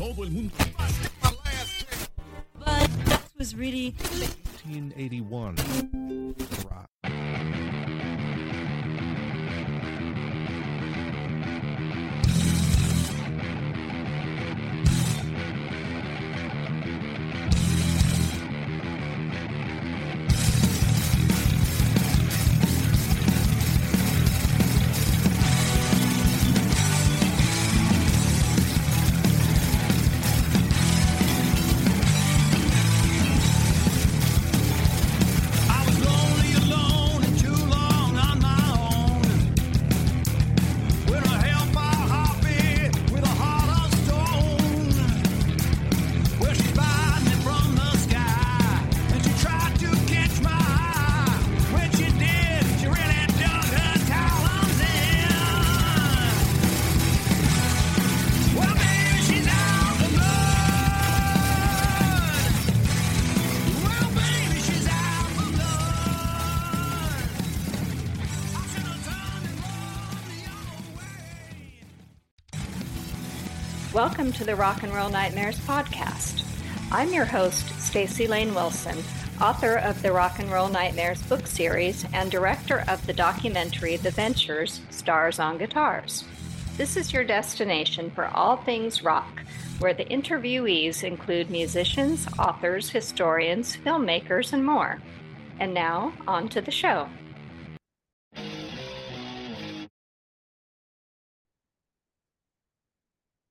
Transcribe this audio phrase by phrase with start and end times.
[0.00, 0.54] Todo el mundo.
[2.58, 3.94] But that was really
[4.64, 5.56] 1981.
[6.70, 6.89] Rock.
[74.30, 76.44] Welcome to the Rock and Roll Nightmares podcast.
[76.92, 78.96] I'm your host, Staci Layne Wilson,
[79.40, 84.12] author of the Rock and Roll Nightmares book series and director of the documentary The
[84.12, 86.22] Ventures Stars on Guitars.
[86.76, 89.40] This is your destination for all things rock,
[89.80, 95.02] where the interviewees include musicians, authors, historians, filmmakers, and more.
[95.58, 97.08] And now, on to the show.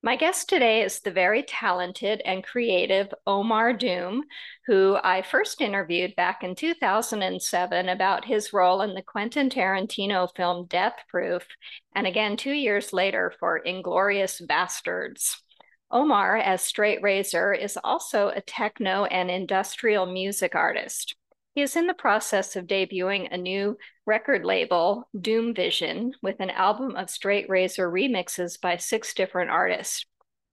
[0.09, 4.23] My guest today is the very talented and creative Omar Doom,
[4.65, 10.65] who I first interviewed back in 2007 about his role in the Quentin Tarantino film
[10.65, 11.45] Death Proof,
[11.93, 15.35] and again two years later for Inglourious Basterds.
[15.91, 21.15] Omar, as Straight Razor, is also a techno and industrial music artist.
[21.59, 26.51] He is in the process of debuting a new record label, Doom Vision, with an
[26.51, 30.05] album of Straight Razor remixes by six different artists.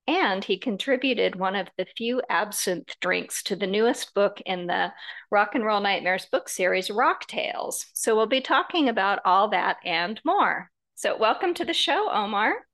[0.08, 4.92] And he contributed one of the few absinthe drinks to the newest book in the
[5.30, 7.84] Rock and Roll Nightmares book series, RockTails.
[7.92, 10.72] So we'll be talking about all that and more.
[10.96, 12.66] So, welcome to the show, Omar.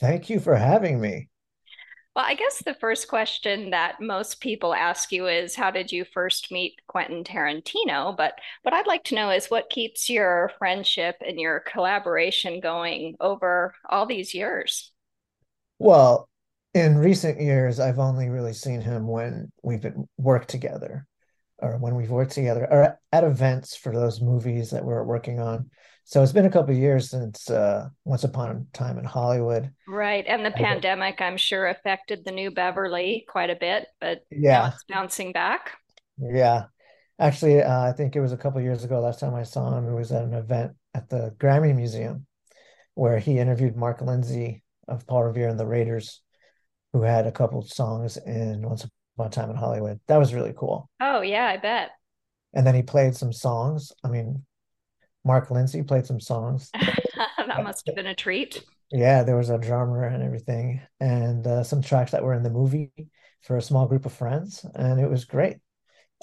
[0.00, 1.28] Thank you for having me.
[2.16, 6.06] Well, I guess the first question that most people ask you is how did you
[6.14, 8.16] first meet Quentin Tarantino?
[8.16, 13.16] But what I'd like to know is what keeps your friendship and your collaboration going
[13.20, 14.92] over all these years?
[15.78, 16.30] Well,
[16.72, 21.06] in recent years, I've only really seen him when we've been worked together
[21.58, 25.68] or when we've worked together or at events for those movies that we're working on.
[26.08, 29.72] So it's been a couple of years since uh, Once Upon a Time in Hollywood.
[29.88, 30.24] Right.
[30.28, 34.48] And the I pandemic, I'm sure, affected the new Beverly quite a bit, but now
[34.48, 35.76] Yeah, it's bouncing back.
[36.16, 36.66] yeah.
[37.18, 39.76] Actually, uh, I think it was a couple of years ago, last time I saw
[39.76, 42.26] him, it was at an event at the Grammy Museum
[42.94, 46.22] where he interviewed Mark Lindsay of Paul Revere and the Raiders,
[46.92, 48.86] who had a couple of songs in Once
[49.16, 49.98] Upon a Time in Hollywood.
[50.06, 50.88] That was really cool.
[51.00, 51.90] Oh, yeah, I bet.
[52.54, 53.92] And then he played some songs.
[54.04, 54.44] I mean,
[55.26, 56.70] Mark Lindsay played some songs.
[56.74, 58.64] that must have been a treat.
[58.92, 62.50] Yeah, there was a drummer and everything, and uh, some tracks that were in the
[62.50, 62.92] movie
[63.42, 65.56] for a small group of friends, and it was great.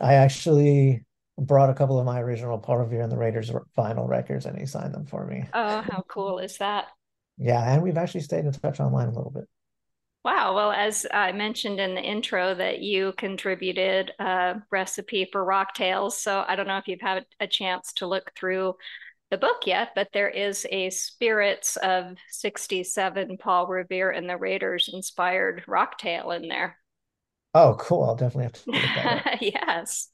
[0.01, 1.03] I actually
[1.37, 4.65] brought a couple of my original Paul Revere and the Raiders vinyl records, and he
[4.65, 5.45] signed them for me.
[5.53, 6.87] Oh, how cool is that?
[7.37, 9.49] Yeah, and we've actually stayed in touch online a little bit.
[10.23, 10.55] Wow.
[10.55, 16.13] Well, as I mentioned in the intro, that you contributed a recipe for RockTails.
[16.13, 18.75] So I don't know if you've had a chance to look through
[19.31, 24.89] the book yet, but there is a Spirits of 67 Paul Revere and the Raiders
[24.93, 26.77] inspired rock tale in there.
[27.55, 28.03] Oh, cool.
[28.03, 29.23] I'll definitely have to look that.
[29.41, 30.09] Yes.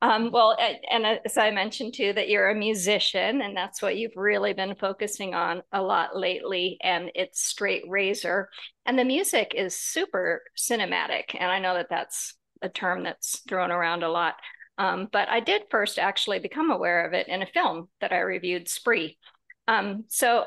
[0.00, 0.56] Um, well,
[0.90, 4.76] and as I mentioned too, that you're a musician, and that's what you've really been
[4.76, 6.78] focusing on a lot lately.
[6.82, 8.48] And it's straight razor,
[8.86, 11.34] and the music is super cinematic.
[11.38, 14.34] And I know that that's a term that's thrown around a lot.
[14.78, 18.20] Um, but I did first actually become aware of it in a film that I
[18.20, 19.18] reviewed, Spree.
[19.66, 20.44] Um, so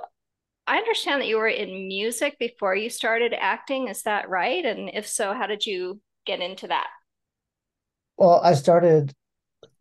[0.66, 3.90] I understand that you were in music before you started acting.
[3.90, 4.64] Is that right?
[4.64, 6.88] And if so, how did you get into that?
[8.18, 9.14] Well, I started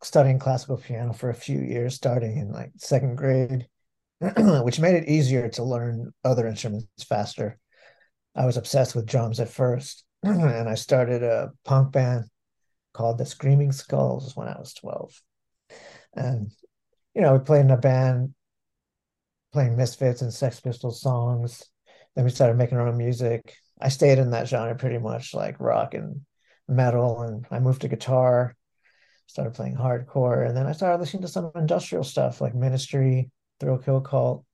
[0.02, 3.66] studying classical piano for a few years, starting in like second grade,
[4.38, 7.58] which made it easier to learn other instruments faster.
[8.34, 12.24] I was obsessed with drums at first, and I started a punk band
[12.92, 15.20] called the Screaming Skulls when I was 12.
[16.14, 16.50] And,
[17.14, 18.34] you know, we played in a band
[19.52, 21.64] playing Misfits and Sex Pistols songs.
[22.14, 23.54] Then we started making our own music.
[23.80, 26.20] I stayed in that genre pretty much, like rock and
[26.68, 28.54] metal, and I moved to guitar,
[29.30, 33.30] started playing hardcore, and then I started listening to some industrial stuff like Ministry,
[33.60, 34.44] Thrill Kill Kult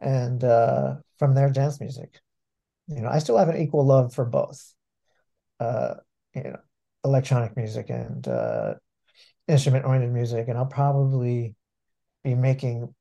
[0.00, 2.20] and uh, from there, dance music.
[2.88, 4.74] You know, I still have an equal love for both,
[5.60, 5.94] uh,
[6.34, 6.56] you know,
[7.04, 8.74] electronic music and uh,
[9.46, 11.54] instrument-oriented music, and I'll probably
[12.24, 12.94] be making.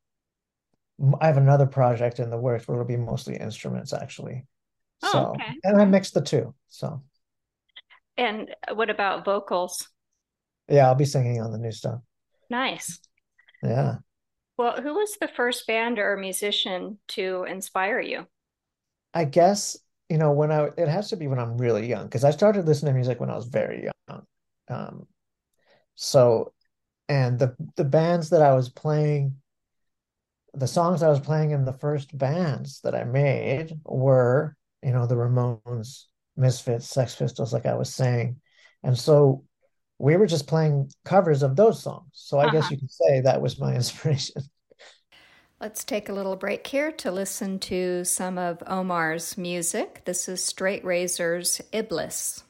[1.22, 4.46] I have another project in the works where it'll be mostly instruments, actually.
[5.02, 5.56] Oh, So, okay.
[5.64, 6.54] and I mix the two.
[6.68, 7.02] So,
[8.18, 9.88] And what about vocals?
[10.70, 12.00] Yeah, I'll be singing on the new stuff.
[12.50, 13.00] Nice.
[13.64, 13.98] Yeah.
[14.58, 18.28] Well, who was the first band or musician to inspire you?
[19.14, 19.78] I guess,
[20.10, 22.66] you know, when I, it has to be when I'm really young, because I started
[22.66, 24.26] listening to music when I was very young.
[24.68, 25.08] Um,
[25.96, 26.54] so,
[27.08, 29.36] and the the bands that I was playing,
[30.54, 35.08] the songs I was playing in the first bands that I made were, you know,
[35.08, 36.06] the Ramones,
[36.38, 38.40] Misfits, Sex Pistols, like I was saying.
[38.84, 39.44] And so
[40.00, 42.10] we were just playing covers of those songs.
[42.14, 42.72] So I guess Uh-huh.
[42.72, 44.44] you could say that was my inspiration.
[45.62, 50.02] Let's take a little break here to listen to some of Omar's music.
[50.06, 52.44] This is Straight Razor's Iblis.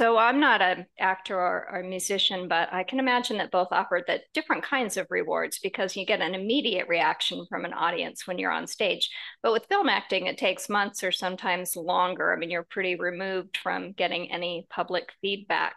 [0.00, 3.68] So I'm not an actor or, or, a musician, but I can imagine that both
[3.70, 8.26] offer the different kinds of rewards because you get an immediate reaction from an audience
[8.26, 9.10] when you're on stage.
[9.42, 12.32] But with film acting, it takes months or sometimes longer.
[12.32, 15.74] I mean, you're pretty removed from getting any public feedback.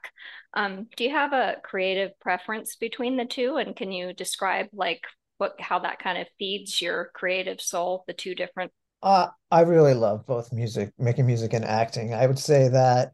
[0.53, 3.57] Um, do you have a creative preference between the two?
[3.57, 5.01] And can you describe like
[5.37, 8.71] what how that kind of feeds your creative soul, the two different?
[9.01, 12.13] Uh, I really love both music, making music and acting.
[12.13, 13.11] I would say that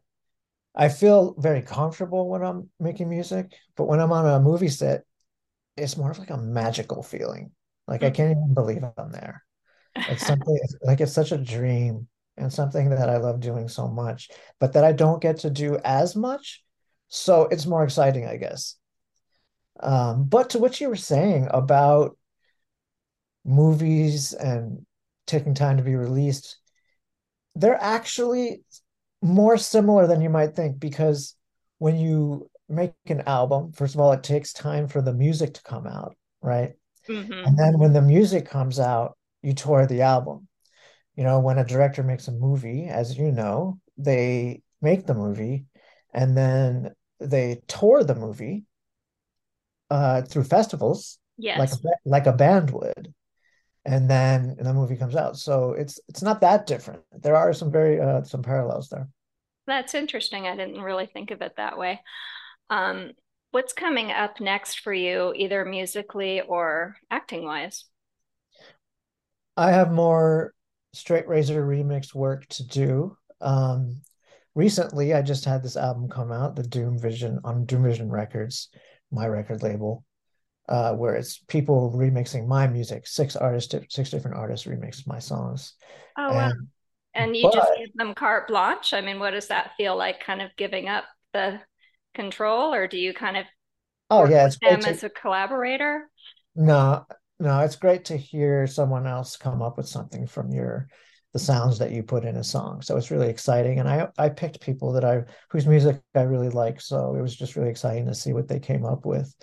[0.74, 5.04] I feel very comfortable when I'm making music, but when I'm on a movie set,
[5.76, 7.50] it's more of like a magical feeling.
[7.88, 9.42] Like I can't even believe I'm there.
[9.94, 14.30] It's something like it's such a dream and something that I love doing so much,
[14.58, 16.62] but that I don't get to do as much.
[17.08, 18.76] So it's more exciting, I guess.
[19.80, 22.16] Um, but to what you were saying about
[23.44, 24.86] movies and
[25.26, 26.58] taking time to be released,
[27.54, 28.62] they're actually
[29.22, 31.34] more similar than you might think because
[31.78, 35.62] when you make an album, first of all, it takes time for the music to
[35.62, 36.72] come out, right?
[37.08, 37.32] Mm-hmm.
[37.32, 40.46] And then when the music comes out, you tour the album.
[41.16, 45.66] You know, when a director makes a movie, as you know, they make the movie
[46.14, 48.64] and then they tour the movie
[49.90, 51.58] uh, through festivals, yes.
[51.58, 53.12] like a, like a band would
[53.84, 55.36] and then the movie comes out.
[55.36, 57.02] So it's it's not that different.
[57.22, 59.08] There are some very uh, some parallels there.
[59.66, 60.46] That's interesting.
[60.46, 62.00] I didn't really think of it that way.
[62.68, 63.12] Um,
[63.52, 67.84] what's coming up next for you, either musically or acting wise?
[69.56, 70.54] I have more
[70.92, 73.16] Straight Razor remix work to do.
[73.40, 74.02] Um,
[74.54, 78.68] recently, I just had this album come out, the Doom Vision on Doom Vision Records,
[79.10, 80.04] my record label
[80.70, 83.06] uh, where it's people remixing my music.
[83.06, 85.74] Six artists, six different artists remix my songs.
[86.16, 86.52] Oh and, wow!
[87.14, 88.94] And you but, just give them carte blanche.
[88.94, 90.24] I mean, what does that feel like?
[90.24, 91.60] Kind of giving up the
[92.14, 93.46] control, or do you kind of
[94.10, 96.08] oh yeah, it's them to, as a collaborator?
[96.54, 97.04] No,
[97.40, 100.88] no, it's great to hear someone else come up with something from your
[101.32, 102.82] the sounds that you put in a song.
[102.82, 103.80] So it's really exciting.
[103.80, 106.80] And I I picked people that I whose music I really like.
[106.80, 109.34] So it was just really exciting to see what they came up with.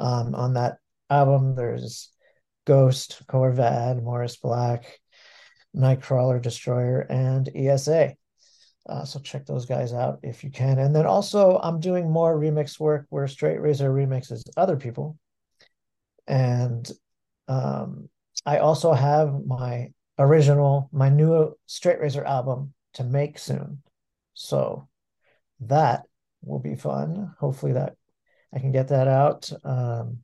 [0.00, 0.78] Um, on that
[1.10, 2.10] album, there's
[2.66, 4.98] Ghost, Corvad, Morris Black,
[5.76, 8.14] Nightcrawler, Destroyer, and ESA.
[8.88, 10.78] Uh, so check those guys out if you can.
[10.78, 15.18] And then also, I'm doing more remix work where Straight Razor remixes other people.
[16.26, 16.90] And
[17.46, 18.08] um,
[18.46, 23.82] I also have my original, my new Straight Razor album to make soon.
[24.32, 24.88] So
[25.60, 26.04] that
[26.42, 27.34] will be fun.
[27.38, 27.96] Hopefully, that
[28.54, 30.18] I can get that out um,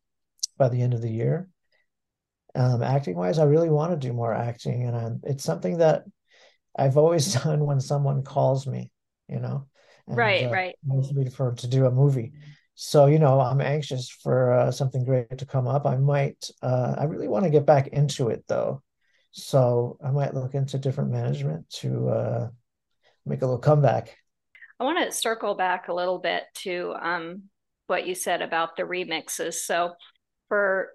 [0.56, 1.48] by the end of the year.
[2.54, 6.04] Um, acting wise, I really want to do more acting, and I'm, it's something that
[6.76, 8.90] I've always done when someone calls me,
[9.28, 9.66] you know.
[10.06, 10.74] And, right, uh, right.
[10.84, 12.32] Me for to do a movie.
[12.74, 15.86] So you know, I'm anxious for uh, something great to come up.
[15.86, 16.50] I might.
[16.62, 18.82] Uh, I really want to get back into it though,
[19.32, 22.48] so I might look into different management to uh,
[23.24, 24.16] make a little comeback.
[24.78, 27.44] I want to circle back a little bit to um,
[27.86, 29.54] what you said about the remixes.
[29.54, 29.94] So
[30.48, 30.90] for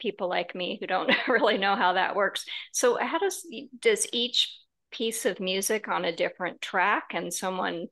[0.00, 3.46] people like me who don't really know how that works, so how does
[3.80, 4.54] does each
[4.90, 7.86] piece of music on a different track and someone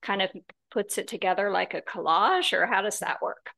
[0.00, 0.30] kind of
[0.70, 3.50] puts it together like a collage or how does that work?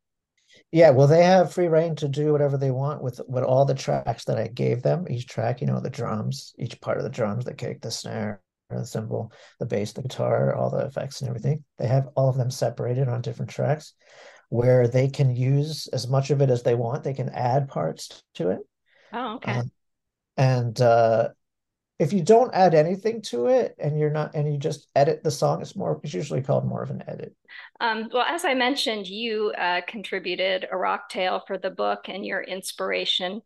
[0.72, 3.74] Yeah, well, they have free reign to do whatever they want with with all the
[3.74, 5.06] tracks that I gave them.
[5.08, 8.40] Each track, you know, the drums, each part of the drums, the kick, the snare,
[8.78, 11.64] the cymbal, the bass, the guitar, all the effects and everything.
[11.78, 13.94] They have all of them separated on different tracks
[14.48, 17.04] where they can use as much of it as they want.
[17.04, 18.60] They can add parts to it.
[19.12, 19.52] Oh, okay.
[19.52, 19.70] Um,
[20.36, 21.28] and uh,
[22.00, 25.30] if you don't add anything to it and you're not and you just edit the
[25.30, 27.36] song, it's more it's usually called more of an edit.
[27.78, 32.24] Um, well, as I mentioned, you uh, contributed a rock tale for the book, and
[32.24, 33.42] your inspiration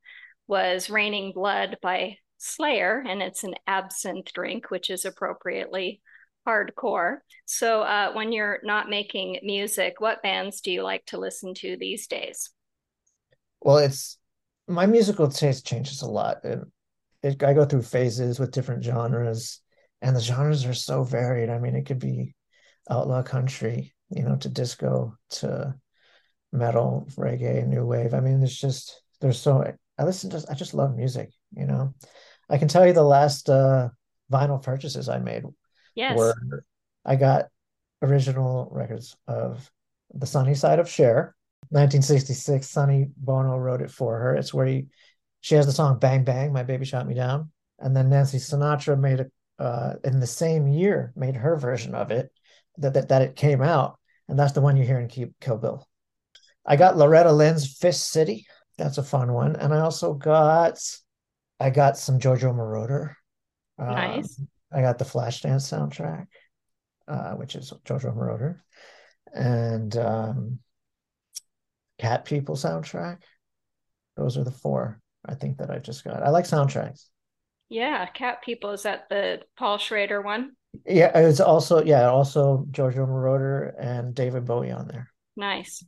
[0.46, 6.00] was "Raining Blood" by Slayer, and it's an absinthe drink, which is appropriately
[6.46, 7.18] hardcore.
[7.46, 11.76] So, uh, when you're not making music, what bands do you like to listen to
[11.78, 12.50] these days?
[13.60, 14.18] Well, it's
[14.68, 16.44] my musical taste changes a lot.
[16.44, 16.60] It,
[17.22, 19.60] it, I go through phases with different genres,
[20.02, 21.50] and the genres are so varied.
[21.50, 22.34] I mean, it could be
[22.90, 25.74] outlaw country, you know, to disco, to
[26.52, 28.14] metal, reggae, new wave.
[28.14, 29.64] I mean, it's just there's so
[29.98, 31.94] I listen to I just love music, you know.
[32.48, 33.88] I can tell you the last uh,
[34.30, 35.44] vinyl purchases I made
[35.94, 36.16] yes.
[36.16, 36.64] were
[37.04, 37.46] I got
[38.02, 39.70] original records of
[40.12, 41.34] The Sonny Side of Cher,
[41.70, 42.68] 1966.
[42.68, 44.34] Sonny Bono wrote it for her.
[44.34, 44.86] It's where he,
[45.40, 47.50] she has the song Bang Bang, My Baby Shot Me Down.
[47.78, 52.10] And then Nancy Sinatra made it uh, in the same year, made her version of
[52.10, 52.30] it
[52.78, 55.86] that that, that it came out, and that's the one you hear in Kill Bill.
[56.66, 58.46] I got Loretta Lynn's Fist City.
[58.78, 60.78] That's a fun one, and I also got
[61.60, 63.14] I got some Giorgio Moroder.
[63.78, 64.40] Um, Nice.
[64.72, 66.26] I got the Flashdance soundtrack,
[67.06, 68.60] uh, which is Giorgio Moroder,
[69.32, 70.58] and um,
[71.98, 73.18] Cat People soundtrack.
[74.16, 76.22] Those are the four I think that I just got.
[76.22, 77.08] I like soundtracks.
[77.68, 80.52] Yeah, Cat People, is that the Paul Schrader one?
[80.86, 85.10] Yeah, it's also yeah, also Giorgio Moroder and David Bowie on there.
[85.36, 85.84] Nice.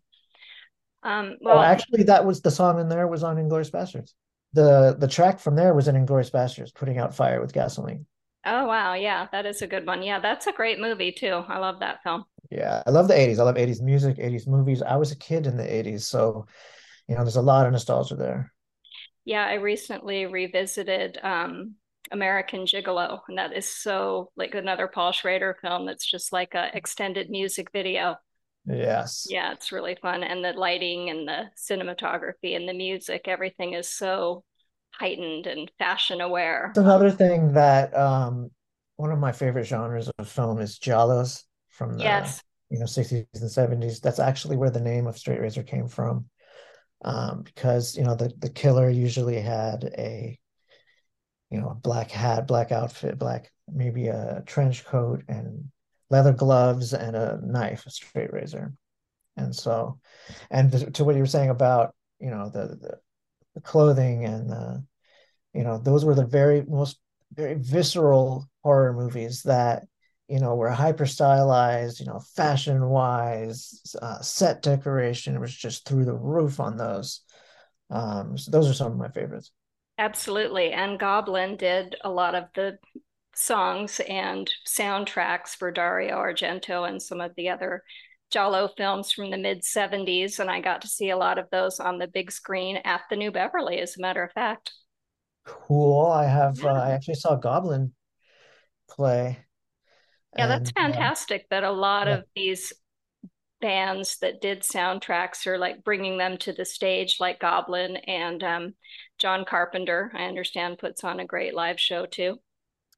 [1.02, 4.12] Um, Oh, well, actually, that was the song in there was on Inglourious Basterds.
[4.52, 8.06] The the track from there was in Inglourious Basterds, putting out fire with gasoline.
[8.44, 10.02] oh wow, yeah, that is a good one.
[10.02, 11.44] Yeah, that's a great movie too.
[11.48, 12.24] I love that film.
[12.50, 13.38] Yeah, I love the 80s.
[13.38, 14.82] I love 80s music, 80s movies.
[14.82, 16.46] I was a kid in the 80s, so
[17.08, 18.52] you know, there's a lot of nostalgia there.
[19.24, 21.74] Yeah, I recently revisited um,
[22.12, 26.70] American Gigolo, and that is so like another Paul Schrader film that's just like a
[26.74, 28.16] extended music video.
[28.66, 29.26] Yes.
[29.30, 30.22] Yeah, it's really fun.
[30.22, 34.44] And the lighting and the cinematography and the music, everything is so
[34.92, 36.72] heightened and fashion aware.
[36.76, 38.50] Another thing that um
[38.96, 42.42] one of my favorite genres of film is giallos from the Yes.
[42.70, 44.00] you know 60s and 70s.
[44.00, 46.26] That's actually where the name of Straight Razor came from.
[47.04, 50.38] Um, because you know the the killer usually had a
[51.50, 55.70] you know a black hat, black outfit, black maybe a trench coat and
[56.10, 58.72] leather gloves and a knife, a straight razor.
[59.36, 59.98] And so,
[60.50, 62.98] and to what you were saying about you know the the,
[63.54, 64.84] the clothing and the
[65.52, 66.98] you know those were the very most
[67.32, 69.84] very visceral horror movies that
[70.28, 76.04] you know were hyper stylized you know fashion wise uh, set decoration was just through
[76.04, 77.20] the roof on those
[77.90, 79.50] um so those are some of my favorites
[79.98, 80.72] Absolutely.
[80.72, 82.78] And Goblin did a lot of the
[83.36, 87.82] songs and soundtracks for Dario Argento and some of the other
[88.30, 90.38] giallo films from the mid 70s.
[90.38, 93.16] And I got to see a lot of those on the big screen at the
[93.16, 94.72] New Beverly, as a matter of fact.
[95.44, 97.92] cool i have uh, i actually saw goblin
[98.90, 99.38] play
[100.36, 102.72] Yeah, that's and uh, fantastic that a lot yeah of these
[103.60, 108.74] bands that did soundtracks are like bringing them to the stage, like Goblin and um,
[109.18, 112.40] John Carpenter, I understand, puts on a great live show too.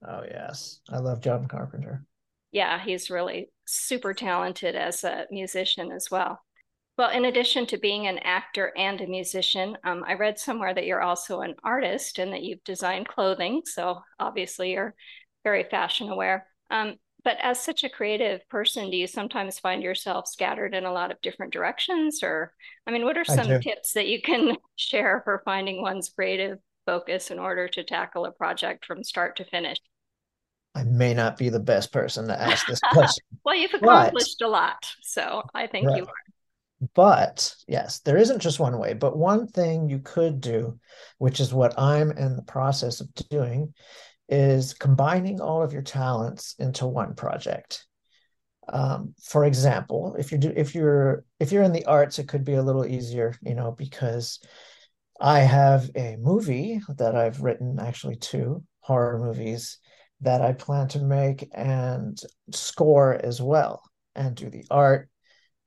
[0.06, 2.04] Oh yes i love john carpenter
[2.50, 6.40] Yeah, he's really super talented as a musician as well.
[6.96, 10.86] Well, in addition to being an actor and a musician, um, I read somewhere that
[10.86, 13.62] you're also an artist and that you've designed clothing.
[13.64, 14.94] So obviously you're
[15.44, 16.48] very fashion aware.
[16.70, 20.92] Um, but as such a creative person, do you sometimes find yourself scattered in a
[20.92, 22.22] lot of different directions?
[22.22, 22.52] Or,
[22.86, 26.58] I mean, what are some tips that you can share for finding one's creative
[26.88, 29.78] focus in order to tackle a project from start to finish?
[30.74, 34.40] i may not be the best person to ask this question Well, you've but accomplished
[34.42, 36.24] a lot, so I think you are.
[36.94, 38.94] But yes, there isn't just one way.
[38.94, 40.78] But one thing you could do,
[41.18, 43.74] which is what I'm in the process of doing,
[44.28, 47.84] is combining all of your talents into one project.
[48.68, 52.44] Um, for example, if you do, if you're if you're in the arts, it could
[52.44, 54.38] be a little easier, you know, because
[55.20, 59.78] I have a movie that I've written, actually two horror movies
[60.20, 62.20] that I plan to make and
[62.52, 63.82] score as well,
[64.14, 65.08] and do the art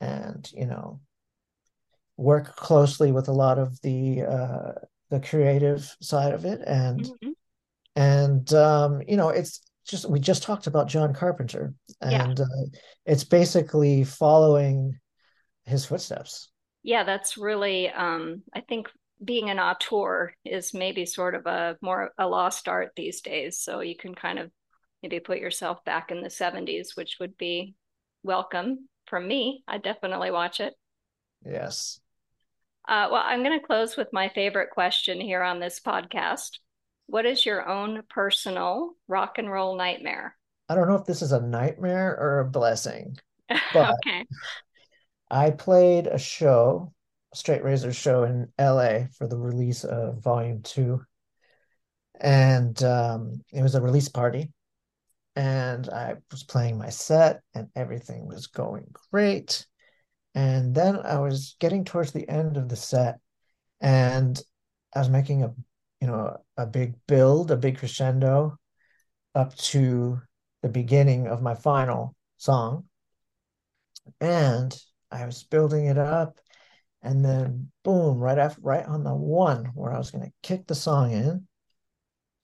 [0.01, 1.01] and you know
[2.17, 4.71] work closely with a lot of the uh
[5.09, 7.33] the creative side of it and Mhm.
[7.95, 11.73] and um you know it's just we just talked about John Carpenter
[12.09, 12.27] Yeah.
[12.27, 12.45] and uh,
[13.05, 14.99] it's basically following
[15.65, 16.51] his footsteps
[16.83, 18.87] Yeah, that's really, um, I think
[19.23, 23.59] being an auteur is maybe sort of a more a lost art these days.
[23.59, 24.51] So you can kind of
[25.03, 27.75] maybe put yourself back in the 70s, which would be
[28.23, 29.63] welcome from me.
[29.67, 30.73] I definitely watch it.
[31.45, 31.99] yes
[32.87, 36.59] Uh, well, I'm going to close with my favorite question here on this podcast.
[37.07, 40.35] What is your own personal rock and roll nightmare?
[40.69, 43.17] I don't know if this is a nightmare or a blessing
[43.71, 44.25] but Okay.
[45.31, 46.93] I played a show
[47.33, 51.01] Straight Razor show in LA for the release of volume two
[52.19, 54.51] and um it was a release party
[55.35, 59.65] and I was playing my set and everything was going great.
[60.35, 63.19] And then I was getting towards the end of the set
[63.79, 64.41] and
[64.93, 65.53] I was making a,
[65.99, 68.57] you know, a big build, a big crescendo
[69.33, 70.21] up to
[70.61, 72.85] the beginning of my final song.
[74.19, 74.77] And
[75.11, 76.39] I was building it up
[77.03, 80.67] and then boom, right after right on the one where I was going to kick
[80.67, 81.47] the song in,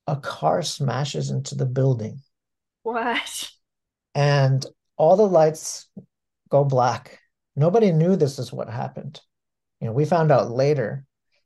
[0.08, 2.22] a car smashes into the building
[2.84, 3.52] What?
[4.16, 4.66] and
[4.98, 5.88] all the lights
[6.50, 7.20] go black.
[7.56, 9.22] Nobody knew this is what happened.
[9.80, 11.06] You know, we found out later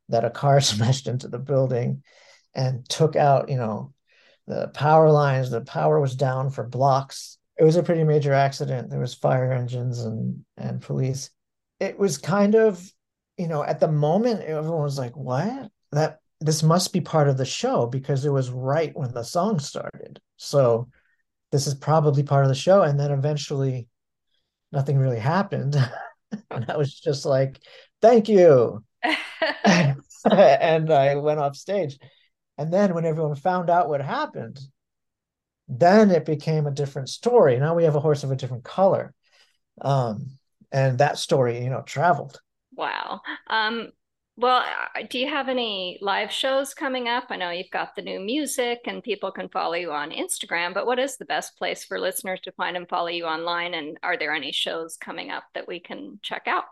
[0.10, 2.04] that a car smashed into the building
[2.54, 3.94] and took out, you know,
[4.48, 5.50] the power lines.
[5.50, 7.38] The power was down for blocks.
[7.58, 8.90] It was a pretty major accident.
[8.90, 11.30] There was fire engines and and police.
[11.80, 12.82] It was kind of,
[13.42, 15.72] you know, at the moment everyone was like, "What?
[15.92, 19.58] That this must be part of the show because it was right when the song
[19.58, 20.90] started." So
[21.52, 23.88] this is probably part of the show and then eventually
[24.72, 25.76] nothing really happened.
[26.52, 27.60] and I was just like,
[28.00, 31.98] "Thank you." and I went off stage.
[32.60, 34.60] And then when everyone found out what happened,
[35.68, 37.58] then it became a different story.
[37.58, 39.16] Now we have a horse of a different color.
[39.82, 40.38] Um,
[40.72, 42.40] and that story, you know, traveled.
[42.82, 43.22] Wow.
[43.48, 43.92] Um,
[44.38, 44.66] well,
[45.12, 47.26] do you have any live shows coming up?
[47.30, 50.88] I know you've got the new music and people can follow you on Instagram, but
[50.88, 53.76] what is the best place for listeners to find and follow you online?
[53.76, 56.64] And are there any shows coming up that we can check out?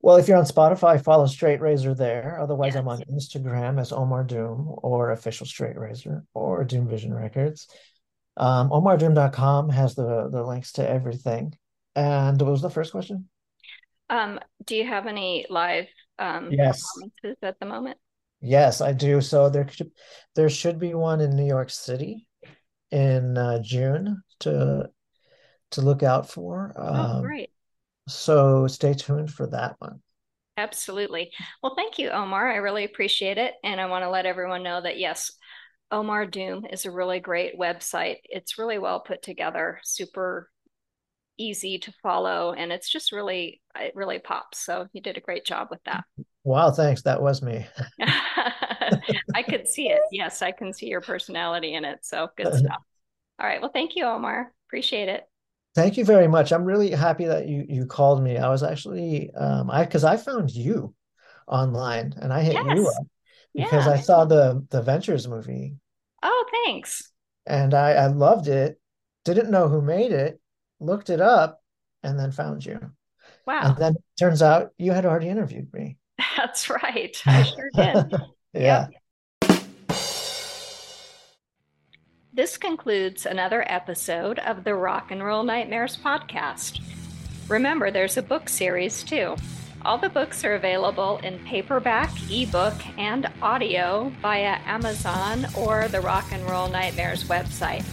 [0.00, 2.38] Well, if you're on Spotify, follow Straight Razor there.
[2.40, 2.80] Otherwise, Yes.
[2.80, 7.68] I'm on Instagram as Omar Doom or official Straight Razor or Doom Vision Records.
[8.38, 11.58] Um, OmarDoom.com has the the links to everything.
[11.96, 13.28] And what was the first question?
[14.10, 15.86] Um, do you have any live
[16.18, 16.82] um, Yes.
[16.82, 17.98] performances at the moment?
[18.40, 19.20] Yes, I do.
[19.20, 19.90] So there should
[20.34, 22.26] there should be one in New York City
[22.90, 24.90] in uh, June to
[25.72, 26.72] to look out for.
[26.76, 27.50] Oh, Um, great.
[28.08, 30.02] so stay tuned for that one.
[30.56, 31.30] Absolutely.
[31.62, 32.50] Well, thank you, Omar.
[32.50, 33.54] I really appreciate it.
[33.62, 35.32] And I want to let everyone know that, yes,
[35.90, 38.16] Omar Doom is a really great website.
[38.24, 40.50] It's really well put together, super
[41.38, 44.58] easy to follow, and it's just really, it really pops.
[44.58, 46.04] So you did a great job with that.
[46.44, 47.02] Wow, thanks.
[47.02, 47.66] That was me.
[48.00, 50.00] I could see it.
[50.10, 52.00] Yes, I can see your personality in it.
[52.02, 52.82] So good stuff.
[53.38, 53.60] All right.
[53.60, 54.52] Well, thank you, Omar.
[54.68, 55.24] Appreciate it.
[55.74, 56.52] Thank you very much.
[56.52, 58.36] I'm really happy that you you called me.
[58.36, 60.94] I was actually um I because I found you
[61.46, 63.06] online and I hit you up
[63.54, 63.92] because Yeah.
[63.92, 65.76] I saw the the Ventures movie
[66.22, 67.12] Oh, thanks.
[67.46, 68.80] and I I loved it.
[69.24, 70.40] Didn't know who made it,
[70.80, 71.60] looked it up,
[72.02, 72.72] and then found you.
[72.80, 72.92] And
[73.46, 73.72] Wow.
[73.78, 75.96] then it turns out you had already interviewed me.
[76.36, 77.16] That's right.
[77.26, 78.14] I sure did.
[78.54, 78.86] Yeah.
[82.32, 86.80] This concludes another episode of the Rock and Roll Nightmares podcast.
[87.48, 89.36] Remember, there's a book series too.
[89.84, 96.26] All the books are available in paperback, ebook, and audio via Amazon or the Rock
[96.32, 97.84] and Roll Nightmares website.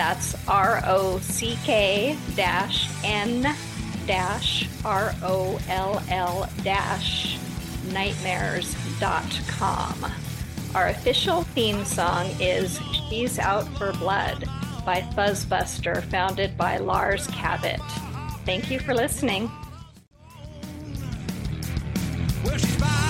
[0.00, 3.54] That's R O C K dash N
[4.06, 7.38] dash R O L L dash
[7.92, 10.12] nightmares.com.
[10.74, 14.48] Our official theme song is She's Out for Blood
[14.86, 17.82] by Fuzzbuster, founded by Lars Cabot.
[18.46, 19.50] Thank you for listening.
[22.42, 23.09] Well.